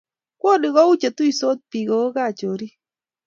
[0.39, 2.73] kwoni kou cheituisot biik ako kaa chorik